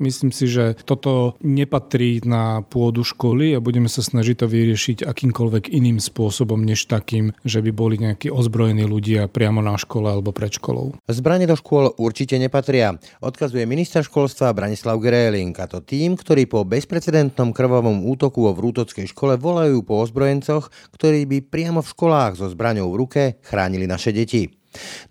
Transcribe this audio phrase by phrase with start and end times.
[0.00, 5.68] Myslím si, že toto nepatrí na pôdu školy a budeme sa snažiť to vyriešiť akýmkoľvek
[5.68, 10.56] iným spôsobom, než takým, že by boli nejakí ozbrojení ľudia priamo na škole alebo pred
[10.56, 10.96] školou.
[11.04, 16.64] Zbranie do škôl určite nepatria, odkazuje minister školstva Branislav Gereling a to tým, ktorí po
[16.64, 22.48] bezprecedentnom krvavom útoku vo Vrútockej škole volajú po ozbrojencoch, ktorí by priamo v školách so
[22.48, 24.59] zbraňou v ruke chránili naše deti.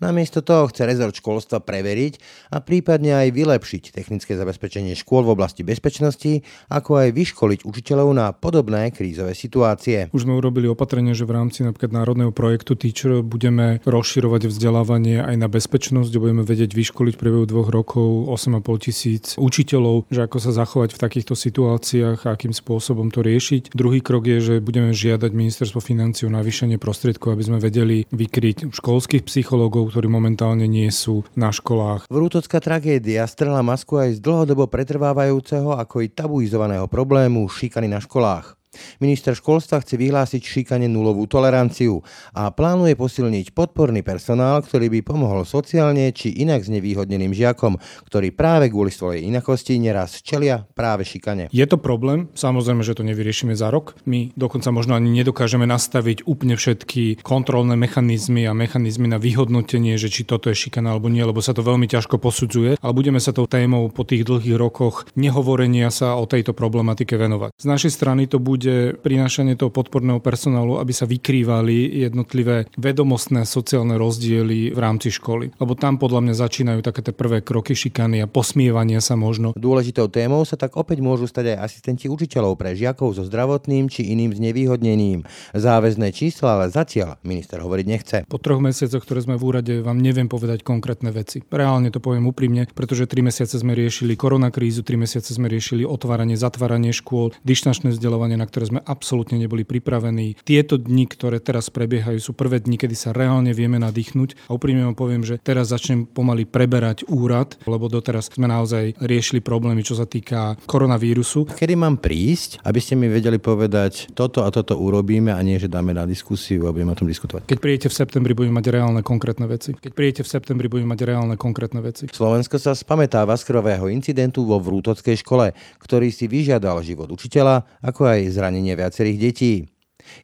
[0.00, 2.18] Namiesto toho chce rezort školstva preveriť
[2.50, 6.42] a prípadne aj vylepšiť technické zabezpečenie škôl v oblasti bezpečnosti,
[6.72, 10.08] ako aj vyškoliť učiteľov na podobné krízové situácie.
[10.10, 15.36] Už sme urobili opatrenie, že v rámci napríklad národného projektu Teacher budeme rozširovať vzdelávanie aj
[15.36, 20.50] na bezpečnosť, budeme vedieť vyškoliť v priebehu dvoch rokov 8,5 tisíc učiteľov, že ako sa
[20.56, 23.76] zachovať v takýchto situáciách a akým spôsobom to riešiť.
[23.76, 28.72] Druhý krok je, že budeme žiadať ministerstvo financí o navýšenie prostriedkov, aby sme vedeli vykryť
[28.72, 32.06] školských psychológov psychológov, ktorí momentálne nie sú na školách.
[32.06, 38.59] Vrútocká tragédia strela masku aj z dlhodobo pretrvávajúceho ako i tabuizovaného problému šikany na školách.
[39.02, 42.04] Minister školstva chce vyhlásiť šikane nulovú toleranciu
[42.36, 48.70] a plánuje posilniť podporný personál, ktorý by pomohol sociálne či inak znevýhodneným žiakom, ktorí práve
[48.70, 51.50] kvôli svojej inakosti neraz čelia práve šikane.
[51.50, 53.98] Je to problém, samozrejme, že to nevyriešime za rok.
[54.06, 60.12] My dokonca možno ani nedokážeme nastaviť úplne všetky kontrolné mechanizmy a mechanizmy na vyhodnotenie, že
[60.12, 63.34] či toto je šikana alebo nie, lebo sa to veľmi ťažko posudzuje, ale budeme sa
[63.34, 67.56] tou témou po tých dlhých rokoch nehovorenia sa o tejto problematike venovať.
[67.58, 73.48] Z našej strany to bude bude prinášanie toho podporného personálu, aby sa vykrývali jednotlivé vedomostné
[73.48, 75.56] sociálne rozdiely v rámci školy.
[75.56, 79.56] Lebo tam podľa mňa začínajú také tie prvé kroky šikany a posmievania sa možno.
[79.56, 84.12] Dôležitou témou sa tak opäť môžu stať aj asistenti učiteľov pre žiakov so zdravotným či
[84.12, 85.24] iným znevýhodnením.
[85.56, 88.16] Záväzné čísla ale zatiaľ minister hovoriť nechce.
[88.28, 91.40] Po troch mesiacoch, ktoré sme v úrade, vám neviem povedať konkrétne veci.
[91.48, 96.36] Reálne to poviem úprimne, pretože tri mesiace sme riešili koronakrízu, tri mesiace sme riešili otváranie,
[96.36, 100.34] zatváranie škôl, dištančné vzdelávanie, na ktoré sme absolútne neboli pripravení.
[100.42, 104.50] Tieto dni, ktoré teraz prebiehajú, sú prvé dni, kedy sa reálne vieme nadýchnuť.
[104.50, 109.38] A úprimne vám poviem, že teraz začnem pomaly preberať úrad, lebo doteraz sme naozaj riešili
[109.38, 111.54] problémy, čo sa týka koronavírusu.
[111.54, 115.70] Kedy mám prísť, aby ste mi vedeli povedať, toto a toto urobíme a nie, že
[115.70, 117.46] dáme na diskusiu a budeme o tom diskutovať?
[117.46, 119.76] Keď prídete v septembri, budeme mať reálne konkrétne veci.
[119.76, 122.10] Keď prídete v septembri, budeme mať reálne konkrétne veci.
[122.10, 128.08] Slovensko sa spamätáva z krvého incidentu vo Vrútockej škole, ktorý si vyžiadal život učiteľa, ako
[128.08, 129.68] aj zranenie viacerých detí.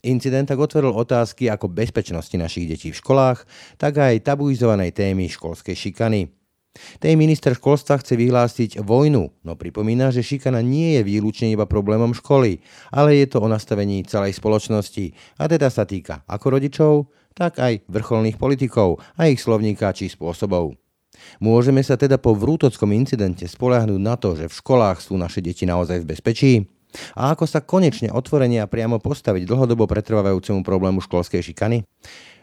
[0.09, 3.45] Incident tak otvoril otázky ako bezpečnosti našich detí v školách,
[3.77, 6.33] tak aj tabuizovanej témy školskej šikany.
[7.01, 12.13] Tej minister školstva chce vyhlásiť vojnu, no pripomína, že šikana nie je výlučne iba problémom
[12.13, 12.61] školy,
[12.93, 16.93] ale je to o nastavení celej spoločnosti a teda sa týka ako rodičov,
[17.37, 20.77] tak aj vrcholných politikov a ich slovníka či spôsobov.
[21.41, 25.65] Môžeme sa teda po vrútockom incidente spolahnúť na to, že v školách sú naše deti
[25.65, 26.76] naozaj v bezpečí?
[27.17, 31.85] A ako sa konečne otvorenie a priamo postaviť dlhodobo pretrvávajúcemu problému školskej šikany?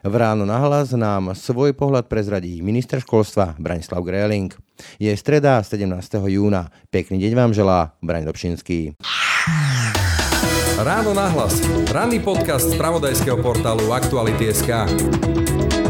[0.03, 4.51] V ráno nahlas nám svoj pohľad prezradí minister školstva Branislav Greling.
[4.99, 5.87] Je streda 17.
[6.27, 6.67] júna.
[6.91, 8.99] Pekný deň vám želá Braň Dobšinský.
[10.75, 11.63] Ráno nahlas.
[11.93, 15.82] Ranný podcast z pravodajského portálu Aktuality.sk.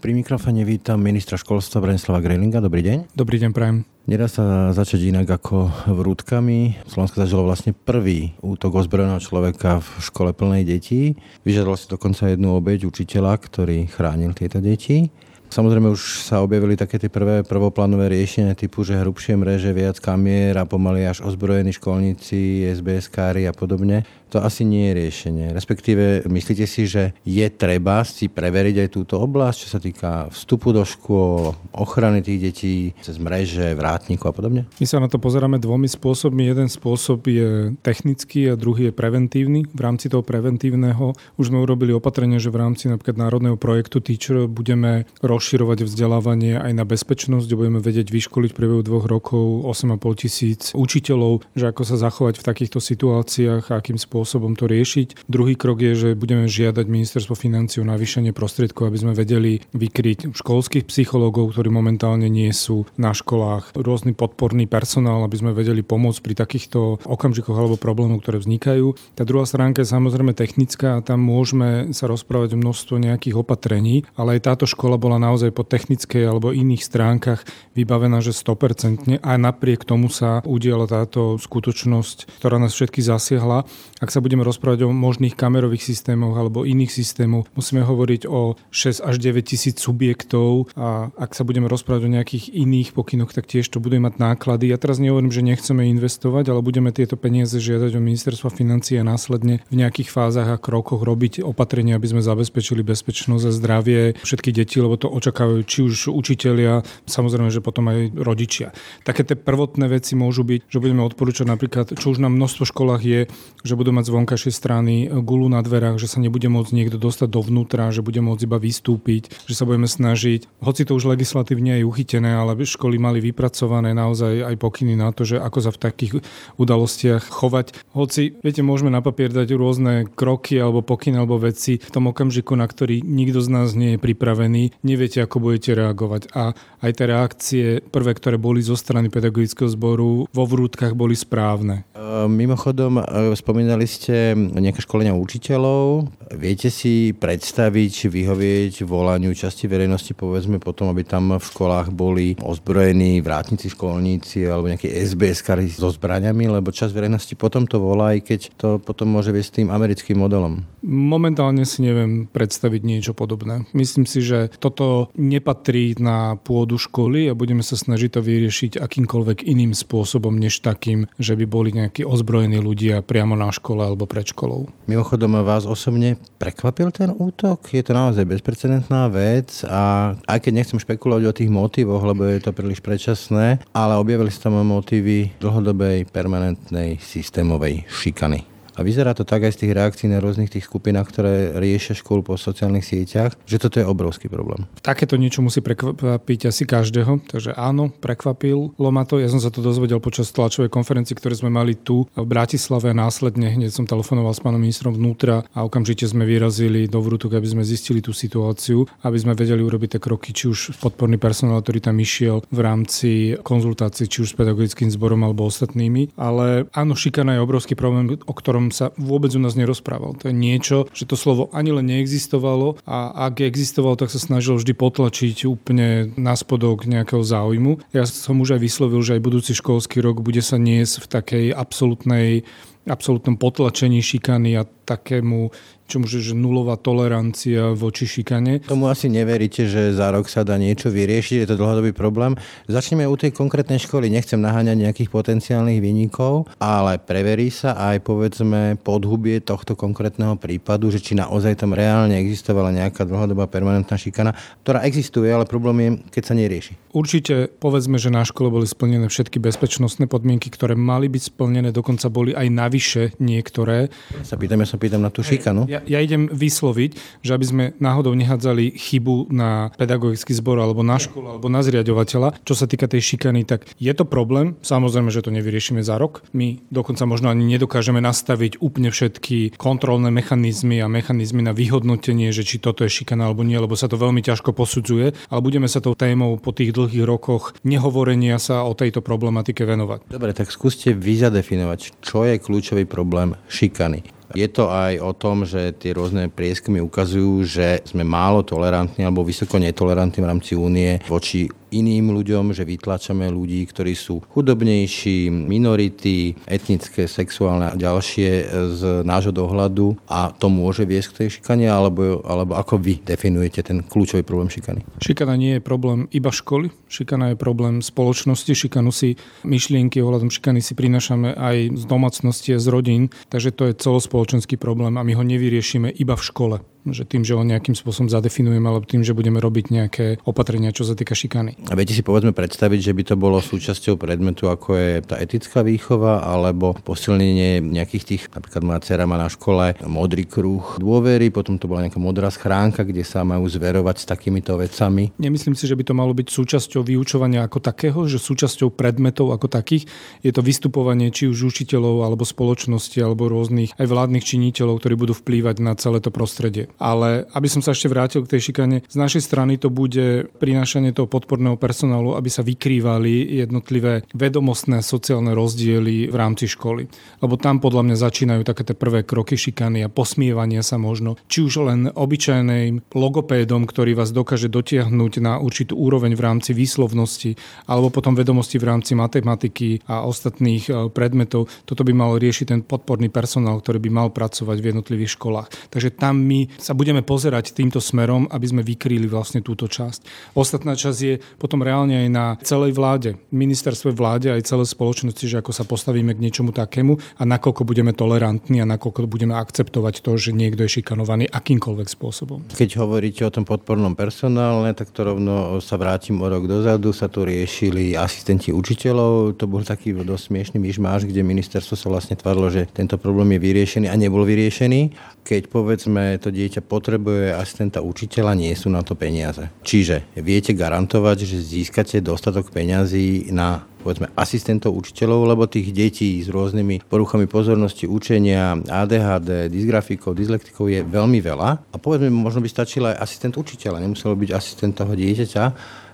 [0.00, 2.64] Pri mikrofóne vítam ministra školstva Branislava Grelinga.
[2.64, 3.12] Dobrý deň.
[3.12, 3.84] Dobrý deň, prajem.
[4.08, 6.80] Nedá sa začať inak ako vrútkami.
[6.88, 11.20] Slovensko zažilo vlastne prvý útok ozbrojeného človeka v škole plnej detí.
[11.44, 15.12] Vyžadalo si dokonca jednu obeď učiteľa, ktorý chránil tieto deti.
[15.52, 20.56] Samozrejme už sa objavili také tie prvé prvoplánové riešenia typu, že hrubšie mreže, viac kamier
[20.56, 25.46] a pomaly až ozbrojení školníci, SBS-kári a podobne to asi nie je riešenie.
[25.50, 30.70] Respektíve, myslíte si, že je treba si preveriť aj túto oblasť, čo sa týka vstupu
[30.70, 34.62] do škôl, ochrany tých detí cez mreže, vrátnikov a podobne?
[34.78, 36.46] My sa na to pozeráme dvomi spôsobmi.
[36.46, 39.66] Jeden spôsob je technický a druhý je preventívny.
[39.66, 44.46] V rámci toho preventívneho už sme urobili opatrenie, že v rámci napríklad národného projektu Teacher
[44.46, 51.42] budeme rozširovať vzdelávanie aj na bezpečnosť, budeme vedieť vyškoliť priebehu dvoch rokov 8,5 tisíc učiteľov,
[51.58, 55.24] že ako sa zachovať v takýchto situáciách akým spôsobom spôsobom to riešiť.
[55.32, 60.36] Druhý krok je, že budeme žiadať ministerstvo financií o navýšenie prostriedkov, aby sme vedeli vykryť
[60.36, 66.20] školských psychológov, ktorí momentálne nie sú na školách, rôzny podporný personál, aby sme vedeli pomôcť
[66.20, 69.16] pri takýchto okamžikoch alebo problémoch, ktoré vznikajú.
[69.16, 74.04] Tá druhá stránka je samozrejme technická a tam môžeme sa rozprávať o množstvo nejakých opatrení,
[74.20, 79.32] ale aj táto škola bola naozaj po technickej alebo iných stránkach vybavená, že 100% a
[79.40, 83.64] napriek tomu sa udiala táto skutočnosť, ktorá nás všetky zasiahla.
[84.00, 88.58] A ak sa budeme rozprávať o možných kamerových systémoch alebo iných systémoch, musíme hovoriť o
[88.74, 93.46] 6 až 9 tisíc subjektov a ak sa budeme rozprávať o nejakých iných pokynoch, tak
[93.46, 94.66] tiež to bude mať náklady.
[94.66, 99.06] Ja teraz nehovorím, že nechceme investovať, ale budeme tieto peniaze žiadať o ministerstva financie a
[99.06, 104.58] následne v nejakých fázach a krokoch robiť opatrenia, aby sme zabezpečili bezpečnosť a zdravie všetkých
[104.58, 108.74] detí, lebo to očakávajú či už učitelia, samozrejme, že potom aj rodičia.
[109.06, 113.02] Také tie prvotné veci môžu byť, že budeme odporúčať napríklad, čo už na množstvo školách
[113.06, 113.20] je,
[113.62, 117.28] že budú mať z vonkajšej strany gulu na dverách, že sa nebude môcť niekto dostať
[117.28, 121.88] dovnútra, že bude môcť iba vystúpiť, že sa budeme snažiť, hoci to už legislatívne je
[121.88, 126.12] uchytené, ale školy mali vypracované naozaj aj pokyny na to, že ako sa v takých
[126.56, 127.74] udalostiach chovať.
[127.96, 132.54] Hoci, viete, môžeme na papier dať rôzne kroky alebo pokyny alebo veci v tom okamžiku,
[132.54, 136.30] na ktorý nikto z nás nie je pripravený, neviete, ako budete reagovať.
[136.36, 141.84] A aj tie reakcie, prvé, ktoré boli zo strany pedagogického zboru, vo vrútkach boli správne.
[142.30, 143.02] Mimochodom, e,
[143.36, 146.06] spomínali ste nejaké školenia učiteľov.
[146.30, 153.18] Viete si predstaviť, vyhovieť volaniu časti verejnosti, povedzme potom, aby tam v školách boli ozbrojení
[153.18, 155.42] vrátnici, školníci alebo nejakí SBS
[155.74, 159.74] so zbraniami, lebo časť verejnosti potom to volá, aj keď to potom môže viesť tým
[159.74, 160.62] americkým modelom.
[160.86, 163.66] Momentálne si neviem predstaviť niečo podobné.
[163.74, 169.42] Myslím si, že toto nepatrí na pôdu školy a budeme sa snažiť to vyriešiť akýmkoľvek
[169.50, 174.26] iným spôsobom, než takým, že by boli nejakí ozbrojení ľudia priamo na škole alebo pred
[174.26, 174.68] školou.
[174.90, 177.70] Mimochodom, vás osobne prekvapil ten útok?
[177.70, 182.42] Je to naozaj bezprecedentná vec a aj keď nechcem špekulovať o tých motivoch, lebo je
[182.42, 188.49] to príliš predčasné, ale objavili sa tam motívy dlhodobej, permanentnej, systémovej šikany.
[188.76, 192.22] A vyzerá to tak aj z tých reakcií na rôznych tých skupinách, ktoré riešia školu
[192.22, 194.66] po sociálnych sieťach, že toto je obrovský problém.
[194.82, 199.22] Takéto niečo musí prekvapiť asi každého, takže áno, prekvapil ma to.
[199.22, 203.54] Ja som sa to dozvedel počas tlačovej konferencie, ktoré sme mali tu v Bratislave následne
[203.54, 207.62] hneď som telefonoval s pánom ministrom vnútra a okamžite sme vyrazili do Vrútok, aby sme
[207.62, 211.96] zistili tú situáciu, aby sme vedeli urobiť tie kroky, či už podporný personál, ktorý tam
[212.02, 216.12] išiel v rámci konzultácií, či už s pedagogickým zborom alebo ostatnými.
[216.18, 220.20] Ale áno, šikana je obrovský problém, o ktorom sa vôbec u nás nerozprával.
[220.20, 224.60] To je niečo, že to slovo ani len neexistovalo a ak existovalo, tak sa snažil
[224.60, 227.80] vždy potlačiť úplne na spodok nejakého záujmu.
[227.96, 231.46] Ja som už aj vyslovil, že aj budúci školský rok bude sa niesť v takej
[231.56, 232.44] absolútnej
[232.88, 235.52] absolútnom potlačení šikany a takému
[235.90, 238.62] čo môže, že nulová tolerancia voči šikane.
[238.62, 242.38] Tomu asi neveríte, že za rok sa dá niečo vyriešiť, je to dlhodobý problém.
[242.70, 248.78] Začneme u tej konkrétnej školy, nechcem naháňať nejakých potenciálnych výnikov, ale preverí sa aj povedzme
[248.78, 254.30] podhubie tohto konkrétneho prípadu, že či naozaj tam reálne existovala nejaká dlhodobá permanentná šikana,
[254.62, 256.78] ktorá existuje, ale problém je, keď sa nerieši.
[256.94, 262.06] Určite povedzme, že na škole boli splnené všetky bezpečnostné podmienky, ktoré mali byť splnené, dokonca
[262.06, 263.90] boli aj navyše niektoré.
[264.22, 265.66] Sa pýtam, ja sa pýtam na tú šikanu.
[265.66, 270.98] Ja, ja, idem vysloviť, že aby sme náhodou nehádzali chybu na pedagogický zbor alebo na
[271.00, 274.58] školu alebo na zriadovateľa, čo sa týka tej šikany, tak je to problém.
[274.60, 276.26] Samozrejme, že to nevyriešime za rok.
[276.36, 282.44] My dokonca možno ani nedokážeme nastaviť úplne všetky kontrolné mechanizmy a mechanizmy na vyhodnotenie, že
[282.44, 285.78] či toto je šikana alebo nie, lebo sa to veľmi ťažko posudzuje, ale budeme sa
[285.80, 290.10] tou témou po tých dlhých rokoch nehovorenia sa o tejto problematike venovať.
[290.10, 294.19] Dobre, tak skúste vy zadefinovať, čo je kľúčový problém šikany.
[294.34, 299.26] Je to aj o tom, že tie rôzne prieskumy ukazujú, že sme málo tolerantní alebo
[299.26, 306.34] vysoko netolerantní v rámci únie voči iným ľuďom, že vytlačame ľudí, ktorí sú chudobnejší, minority,
[306.44, 308.30] etnické, sexuálne a ďalšie
[308.74, 309.96] z nášho dohľadu.
[310.10, 314.50] A to môže viesť k tej šikane, alebo, alebo ako vy definujete ten kľúčový problém
[314.50, 314.82] šikany?
[315.00, 320.60] Šikana nie je problém iba školy, šikana je problém spoločnosti, šikanu si myšlienky ohľadom šikany
[320.60, 325.12] si prinašame aj z domácnosti a z rodín, takže to je celospoločenský problém a my
[325.14, 326.56] ho nevyriešime iba v škole
[326.88, 330.88] že tým, že ho nejakým spôsobom zadefinujeme, alebo tým, že budeme robiť nejaké opatrenia, čo
[330.88, 331.68] sa týka šikany.
[331.68, 335.60] A viete si povedzme predstaviť, že by to bolo súčasťou predmetu, ako je tá etická
[335.60, 341.60] výchova, alebo posilnenie nejakých tých, napríklad moja dcera má na škole modrý kruh dôvery, potom
[341.60, 345.12] to bola nejaká modrá schránka, kde sa majú zverovať s takýmito vecami.
[345.20, 349.50] Nemyslím si, že by to malo byť súčasťou vyučovania ako takého, že súčasťou predmetov ako
[349.50, 349.84] takých
[350.24, 355.12] je to vystupovanie či už učiteľov alebo spoločnosti alebo rôznych aj vládnych činiteľov, ktorí budú
[355.12, 356.69] vplývať na celé to prostredie.
[356.78, 360.94] Ale aby som sa ešte vrátil k tej šikane, z našej strany to bude prinášanie
[360.94, 366.86] toho podporného personálu, aby sa vykrývali jednotlivé vedomostné sociálne rozdiely v rámci školy.
[367.24, 371.16] Lebo tam podľa mňa začínajú také tie prvé kroky šikany a posmievania sa možno.
[371.26, 377.34] Či už len obyčajným logopédom, ktorý vás dokáže dotiahnuť na určitú úroveň v rámci výslovnosti,
[377.66, 381.48] alebo potom vedomosti v rámci matematiky a ostatných e, predmetov.
[381.64, 385.48] Toto by mal riešiť ten podporný personál, ktorý by mal pracovať v jednotlivých školách.
[385.72, 390.32] Takže tam my sa budeme pozerať týmto smerom, aby sme vykryli vlastne túto časť.
[390.36, 395.38] Ostatná časť je potom reálne aj na celej vláde, ministerstve vláde aj celej spoločnosti, že
[395.40, 400.18] ako sa postavíme k niečomu takému a nakoľko budeme tolerantní a nakoľko budeme akceptovať to,
[400.18, 402.42] že niekto je šikanovaný akýmkoľvek spôsobom.
[402.50, 407.06] Keď hovoríte o tom podpornom personálne, tak to rovno sa vrátim o rok dozadu, sa
[407.06, 412.50] tu riešili asistenti učiteľov, to bol taký dosť smiešný myšmáš, kde ministerstvo sa vlastne tvarilo,
[412.50, 414.90] že tento problém je vyriešený a nebol vyriešený.
[415.22, 419.46] Keď povedzme to dieťa potrebuje asistenta učiteľa, nie sú na to peniaze.
[419.62, 426.28] Čiže viete garantovať, že získate dostatok peňazí na povedzme asistentov učiteľov, lebo tých detí s
[426.28, 431.50] rôznymi poruchami pozornosti, učenia, ADHD, dysgrafikov, dyslektikov je veľmi veľa.
[431.72, 435.44] A povedzme, možno by stačil aj asistent učiteľa, nemuselo byť asistent toho dieťaťa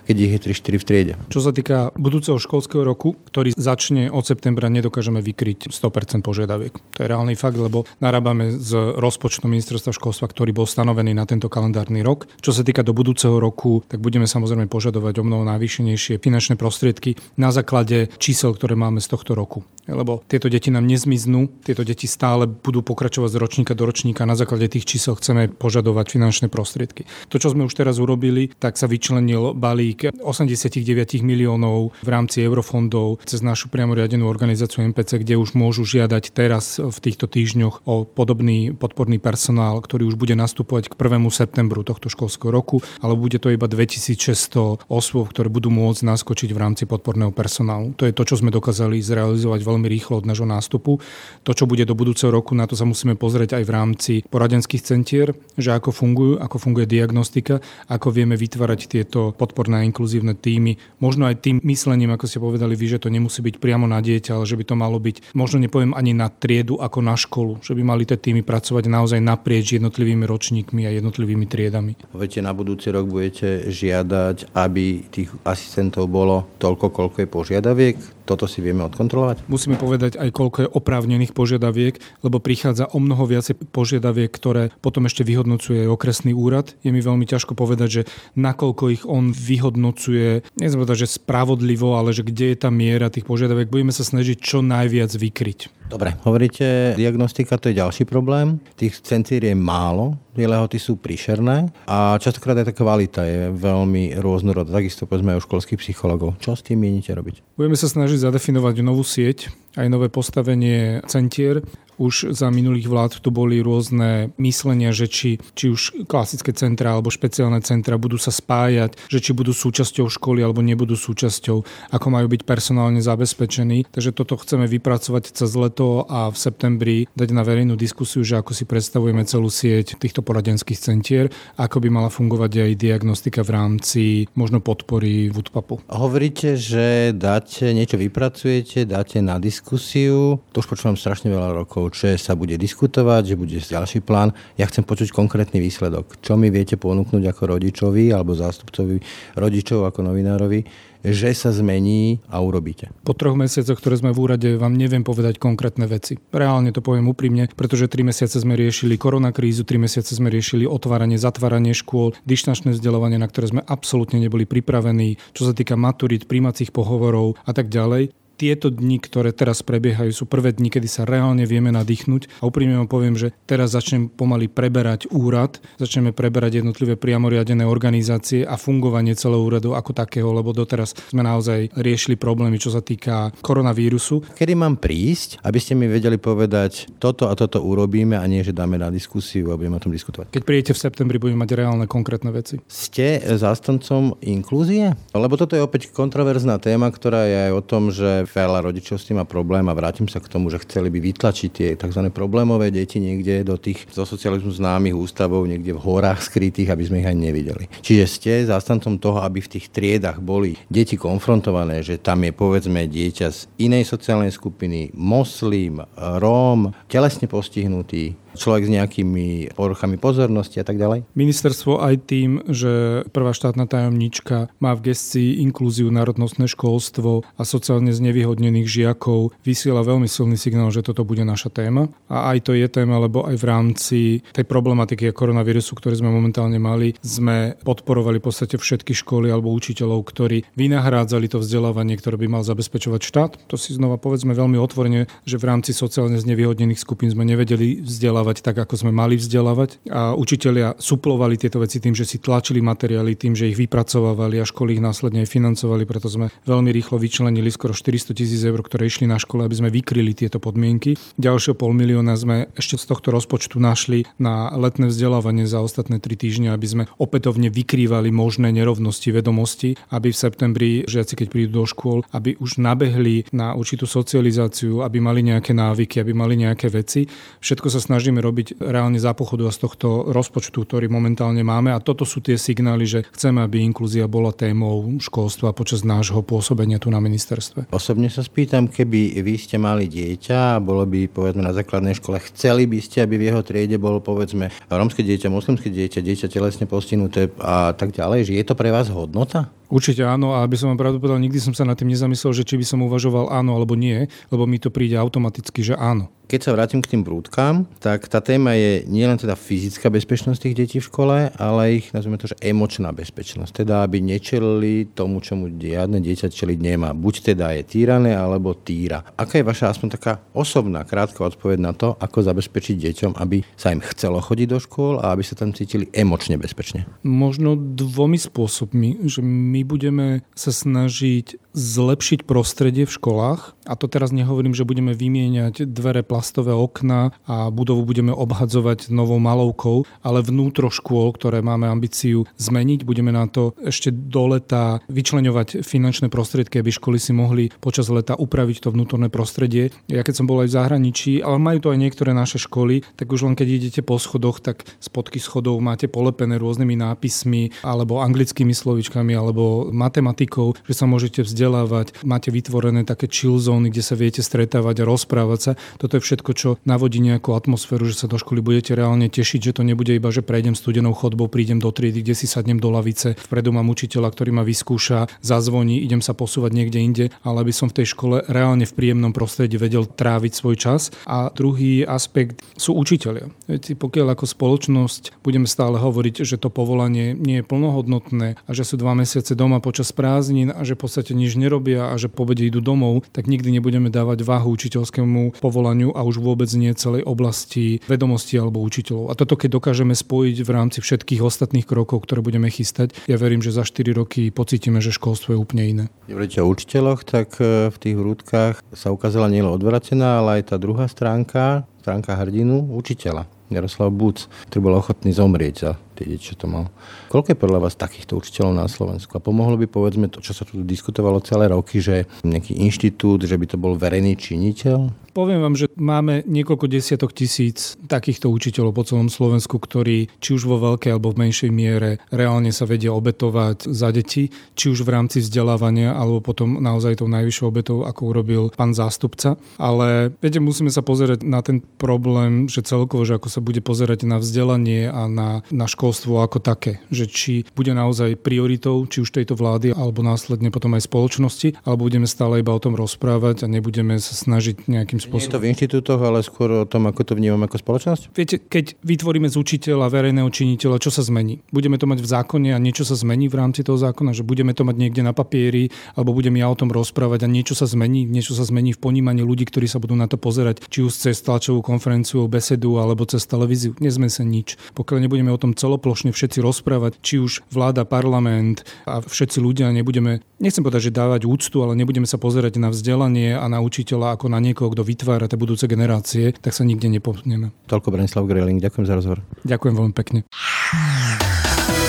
[0.07, 1.13] keď ich je 3-4 v triede.
[1.27, 6.71] Čo sa týka budúceho školského roku, ktorý začne od septembra, nedokážeme vykryť 100% požiadaviek.
[6.95, 11.51] To je reálny fakt, lebo narábame s rozpočtom ministerstva školstva, ktorý bol stanovený na tento
[11.51, 12.31] kalendárny rok.
[12.39, 17.19] Čo sa týka do budúceho roku, tak budeme samozrejme požadovať o mnoho navýšenejšie finančné prostriedky
[17.35, 19.67] na základe čísel, ktoré máme z tohto roku.
[19.87, 24.27] Lebo tieto deti nám nezmiznú, tieto deti stále budú pokračovať z ročníka do ročníka.
[24.27, 27.07] Na základe tých čísel chceme požadovať finančné prostriedky.
[27.31, 32.45] To, čo sme už teraz urobili, tak sa vyčlenil balík balík 89 miliónov v rámci
[32.45, 37.89] eurofondov cez našu priamo riadenú organizáciu MPC, kde už môžu žiadať teraz v týchto týždňoch
[37.89, 41.25] o podobný podporný personál, ktorý už bude nastupovať k 1.
[41.33, 46.61] septembru tohto školského roku, ale bude to iba 2600 osôb, ktoré budú môcť naskočiť v
[46.61, 47.97] rámci podporného personálu.
[47.97, 51.01] To je to, čo sme dokázali zrealizovať veľmi rýchlo od nášho nástupu.
[51.41, 54.83] To, čo bude do budúceho roku, na to sa musíme pozrieť aj v rámci poradenských
[54.85, 60.75] centier, že ako fungujú, ako funguje diagnostika, ako vieme vytvárať tieto podporné inkluzívne týmy.
[60.99, 64.35] Možno aj tým myslením, ako ste povedali vy, že to nemusí byť priamo na dieťa,
[64.35, 67.71] ale že by to malo byť, možno nepoviem ani na triedu ako na školu, že
[67.71, 71.95] by mali tie týmy pracovať naozaj naprieč jednotlivými ročníkmi a jednotlivými triedami.
[72.11, 78.16] Viete, na budúci rok budete žiadať, aby tých asistentov bolo toľko, koľko je požiadaviek?
[78.27, 79.47] Toto si vieme odkontrolovať?
[79.47, 81.95] Musíme povedať aj, koľko je oprávnených požiadaviek,
[82.27, 86.75] lebo prichádza o mnoho viacej požiadaviek, ktoré potom ešte vyhodnocuje okresný úrad.
[86.83, 88.01] Je mi veľmi ťažko povedať, že
[88.35, 93.23] nakoľko ich on vyhodnocuje, nechcem povedať, že spravodlivo, ale že kde je tá miera tých
[93.23, 93.71] požiadaviek.
[93.71, 95.87] Budeme sa snažiť čo najviac vykryť.
[95.87, 98.59] Dobre, hovoríte, diagnostika to je ďalší problém.
[98.75, 104.13] Tých centír je málo, tie lehoty sú príšerné a častokrát aj tá kvalita je veľmi
[104.21, 104.77] rôznorodá.
[104.77, 106.37] Takisto povedzme aj u školských psychologov.
[106.37, 107.57] Čo s tým mienite robiť?
[107.57, 111.65] Budeme sa snažiť zadefinovať novú sieť, aj nové postavenie centier
[111.97, 117.09] už za minulých vlád tu boli rôzne myslenia, že či, či už klasické centra alebo
[117.13, 121.57] špeciálne centra budú sa spájať, že či budú súčasťou školy alebo nebudú súčasťou,
[121.93, 123.89] ako majú byť personálne zabezpečení.
[123.89, 128.53] Takže toto chceme vypracovať cez leto a v septembri dať na verejnú diskusiu, že ako
[128.53, 134.03] si predstavujeme celú sieť týchto poradenských centier, ako by mala fungovať aj diagnostika v rámci
[134.37, 135.81] možno podpory Woodpapu.
[135.89, 140.37] Hovoríte, že dáte niečo vypracujete, dáte na diskusiu.
[140.53, 144.33] To už počúvam strašne veľa rokov že sa bude diskutovať, že bude ďalší plán.
[144.57, 146.19] Ja chcem počuť konkrétny výsledok.
[146.19, 148.99] Čo mi viete ponúknuť ako rodičovi alebo zástupcovi
[149.37, 150.65] rodičov ako novinárovi,
[151.05, 152.89] že sa zmení a urobíte.
[153.05, 156.17] Po troch mesiacoch, ktoré sme v úrade, vám neviem povedať konkrétne veci.
[156.33, 161.15] Reálne to poviem úprimne, pretože tri mesiace sme riešili koronakrízu, tri mesiace sme riešili otváranie,
[161.15, 166.73] zatváranie škôl, dištančné vzdelávanie, na ktoré sme absolútne neboli pripravení, čo sa týka maturit, príjmacích
[166.73, 171.43] pohovorov a tak ďalej tieto dni, ktoré teraz prebiehajú, sú prvé dni, kedy sa reálne
[171.49, 172.39] vieme nadýchnuť.
[172.39, 178.45] A úprimne vám poviem, že teraz začnem pomaly preberať úrad, začneme preberať jednotlivé priamoriadené organizácie
[178.45, 183.33] a fungovanie celého úradu ako takého, lebo doteraz sme naozaj riešili problémy, čo sa týka
[183.41, 184.37] koronavírusu.
[184.37, 188.53] Kedy mám prísť, aby ste mi vedeli povedať, toto a toto urobíme a nie, že
[188.53, 190.29] dáme na diskusiu a budeme o tom diskutovať?
[190.29, 192.61] Keď prídete v septembri, budeme mať reálne konkrétne veci.
[192.69, 194.93] Ste zástancom inklúzie?
[195.17, 199.07] Lebo toto je opäť kontroverzná téma, ktorá je aj o tom, že veľa rodičov s
[199.07, 202.11] tým má problém a vrátim sa k tomu, že chceli by vytlačiť tie tzv.
[202.11, 206.99] problémové deti niekde do tých zo socializmu známych ústavov, niekde v horách skrytých, aby sme
[207.01, 207.71] ich ani nevideli.
[207.81, 212.85] Čiže ste zástancom toho, aby v tých triedach boli deti konfrontované, že tam je povedzme
[212.85, 220.65] dieťa z inej sociálnej skupiny, moslim, róm, telesne postihnutý, človek s nejakými poruchami pozornosti a
[220.65, 221.09] tak ďalej?
[221.17, 227.91] Ministerstvo aj tým, že prvá štátna tajomnička má v gestii inklúziu, národnostné školstvo a sociálne
[227.91, 231.89] znevýhodnených žiakov, vysiela veľmi silný signál, že toto bude naša téma.
[232.07, 233.99] A aj to je téma, lebo aj v rámci
[234.31, 240.05] tej problematiky koronavírusu, ktoré sme momentálne mali, sme podporovali v podstate všetky školy alebo učiteľov,
[240.05, 243.31] ktorí vynahrádzali to vzdelávanie, ktoré by mal zabezpečovať štát.
[243.49, 248.26] To si znova povedzme veľmi otvorene, že v rámci sociálne znevýhodnených skupín sme nevedeli vzdelávať
[248.43, 249.87] tak, ako sme mali vzdelávať.
[249.87, 254.45] A učitelia suplovali tieto veci tým, že si tlačili materiály, tým, že ich vypracovávali a
[254.45, 255.87] školy ich následne financovali.
[255.87, 259.69] Preto sme veľmi rýchlo vyčlenili skoro 400 tisíc eur, ktoré išli na škole, aby sme
[259.71, 260.99] vykryli tieto podmienky.
[261.15, 266.17] Ďalšie pol milióna sme ešte z tohto rozpočtu našli na letné vzdelávanie za ostatné 3
[266.17, 271.65] týždne, aby sme opätovne vykrývali možné nerovnosti vedomosti, aby v septembri žiaci, keď prídu do
[271.69, 277.05] škôl, aby už nabehli na určitú socializáciu, aby mali nejaké návyky, aby mali nejaké veci.
[277.43, 281.83] Všetko sa snažíme robiť reálne za pochodu a z tohto rozpočtu, ktorý momentálne máme a
[281.83, 286.91] toto sú tie signály, že chceme, aby inklúzia bola témou školstva počas nášho pôsobenia tu
[286.91, 287.69] na ministerstve.
[287.71, 292.19] Osobne sa spýtam, keby vy ste mali dieťa a bolo by povedzme na základnej škole,
[292.33, 296.65] chceli by ste, aby v jeho triede bolo povedzme rómske dieťa, moslimské dieťa, dieťa telesne
[296.67, 299.49] postihnuté a tak ďalej, že je to pre vás hodnota?
[299.67, 302.47] Určite áno, a aby som vám pravdu povedal, nikdy som sa nad tým nezamyslel, že
[302.47, 306.07] či by som uvažoval áno alebo nie, lebo mi to príde automaticky, že áno.
[306.27, 310.57] Keď sa vrátim k tým brúdkám, tak tá téma je nielen teda fyzická bezpečnosť tých
[310.59, 313.63] detí v škole, ale ich, nazvime to, že emočná bezpečnosť.
[313.63, 316.91] Teda, aby nečelili tomu, čomu žiadne dieťa čeliť nemá.
[316.91, 319.07] Buď teda je týrané, alebo týra.
[319.15, 323.71] Aká je vaša aspoň taká osobná, krátka odpoveď na to, ako zabezpečiť deťom, aby sa
[323.71, 326.91] im chcelo chodiť do škôl a aby sa tam cítili emočne bezpečne?
[327.07, 333.57] Možno dvomi spôsobmi, že my budeme sa snažiť zlepšiť prostredie v školách.
[333.65, 339.17] A to teraz nehovorím, že budeme vymieňať dvere plastové okna a budovu budeme obhadzovať novou
[339.17, 345.65] malovkou, ale vnútro škôl, ktoré máme ambíciu zmeniť, budeme na to ešte do leta vyčleňovať
[345.65, 349.73] finančné prostriedky, aby školy si mohli počas leta upraviť to vnútorné prostredie.
[349.89, 353.09] Ja keď som bol aj v zahraničí, ale majú to aj niektoré naše školy, tak
[353.09, 358.53] už len keď idete po schodoch, tak spodky schodov máte polepené rôznymi nápismi alebo anglickými
[358.53, 363.95] slovičkami alebo matematikou, že sa môžete vzdelať vzdelávať, máte vytvorené také chill zóny, kde sa
[363.95, 365.51] viete stretávať a rozprávať sa.
[365.79, 369.55] Toto je všetko, čo navodí nejakú atmosféru, že sa do školy budete reálne tešiť, že
[369.55, 373.15] to nebude iba, že prejdem studenou chodbou, prídem do triedy, kde si sadnem do lavice,
[373.15, 377.71] vpredu mám učiteľa, ktorý ma vyskúša, zazvoní, idem sa posúvať niekde inde, ale aby som
[377.71, 380.91] v tej škole reálne v príjemnom prostredí vedel tráviť svoj čas.
[381.07, 383.31] A druhý aspekt sú učiteľia.
[383.47, 388.67] Viete, pokiaľ ako spoločnosť budeme stále hovoriť, že to povolanie nie je plnohodnotné a že
[388.67, 392.49] sú dva mesiace doma počas prázdnin a že v podstate nič nerobia a že povede
[392.49, 397.79] idú domov, tak nikdy nebudeme dávať váhu učiteľskému povolaniu a už vôbec nie celej oblasti
[397.85, 399.09] vedomosti alebo učiteľov.
[399.09, 403.45] A toto keď dokážeme spojiť v rámci všetkých ostatných krokov, ktoré budeme chystať, ja verím,
[403.45, 405.85] že za 4 roky pocítime, že školstvo je úplne iné.
[406.09, 410.55] Hovoríte o učiteľoch, tak e, v tých hrúdkach sa ukázala nielen odvratená, ale aj tá
[410.57, 413.29] druhá stránka, stránka hrdinu učiteľa.
[413.47, 415.71] Jaroslav Buc, ktorý bol ochotný zomrieť za
[416.05, 416.69] deti, čo to mal.
[417.09, 419.15] Koľko je podľa vás takýchto učiteľov na Slovensku?
[419.17, 423.39] A pomohlo by povedzme to, čo sa tu diskutovalo celé roky, že nejaký inštitút, že
[423.39, 425.07] by to bol verejný činiteľ?
[425.17, 430.45] Poviem vám, že máme niekoľko desiatok tisíc takýchto učiteľov po celom Slovensku, ktorí či už
[430.45, 434.93] vo veľkej alebo v menšej miere reálne sa vedia obetovať za deti, či už v
[434.93, 439.41] rámci vzdelávania, alebo potom naozaj tou najvyššou obetou, ako urobil pán zástupca.
[439.57, 444.05] Ale viete, musíme sa pozerať na ten problém, že celkovo, že ako sa bude pozerať
[444.05, 446.83] na vzdelanie a na, na školstvo ako také.
[446.91, 451.87] Že či bude naozaj prioritou, či už tejto vlády, alebo následne potom aj spoločnosti, alebo
[451.87, 455.23] budeme stále iba o tom rozprávať a nebudeme sa snažiť nejakým spôsobom.
[455.23, 458.11] Nie je to v inštitútoch, ale skôr o tom, ako to vnímam ako spoločnosť?
[458.11, 461.39] Viete, keď vytvoríme z učiteľa, verejného činiteľa, čo sa zmení?
[461.55, 464.51] Budeme to mať v zákone a niečo sa zmení v rámci toho zákona, že budeme
[464.51, 468.03] to mať niekde na papieri, alebo budem ja o tom rozprávať a niečo sa zmení,
[468.03, 471.23] niečo sa zmení v ponímaní ľudí, ktorí sa budú na to pozerať, či už cez
[471.23, 473.71] tlačovú konferenciu, besedu alebo cez televíziu.
[473.79, 474.59] Nezme sa nič.
[474.75, 480.25] Pokiaľ nebudeme o tom celoplošne všetci rozprávať, či už vláda, parlament a všetci ľudia nebudeme,
[480.41, 484.33] nechcem povedať, že dávať úctu, ale nebudeme sa pozerať na vzdelanie a na učiteľa ako
[484.33, 487.53] na niekoho, kto vytvára tie budúce generácie, tak sa nikde nepohneme.
[487.69, 489.21] Toľko Branislav Greling, ďakujem za rozhovor.
[489.45, 490.25] Ďakujem veľmi pekne.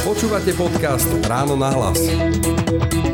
[0.04, 3.07] Počúvate podcast Ráno na hlas.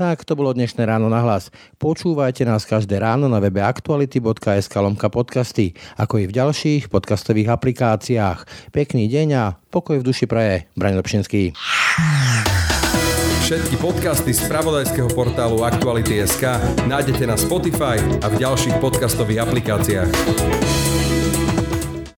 [0.00, 1.52] Tak, to bolo dnešné ráno na hlas.
[1.76, 8.72] Počúvajte nás každé ráno na webe aktuality.sk lomka podcasty, ako i v ďalších podcastových aplikáciách.
[8.72, 10.72] Pekný deň a pokoj v duši praje.
[10.72, 11.52] Braň Lepšinský.
[13.44, 16.48] Všetky podcasty z pravodajského portálu Aktuality.sk
[16.88, 20.08] nájdete na Spotify a v ďalších podcastových aplikáciách.